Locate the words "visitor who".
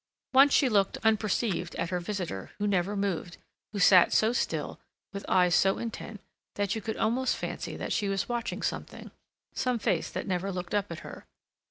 1.99-2.65